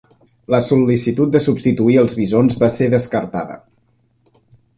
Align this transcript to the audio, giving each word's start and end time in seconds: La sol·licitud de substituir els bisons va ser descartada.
La 0.53 0.59
sol·licitud 0.69 1.35
de 1.35 1.41
substituir 1.47 1.99
els 2.05 2.17
bisons 2.21 2.57
va 2.65 2.71
ser 2.77 2.89
descartada. 2.95 3.61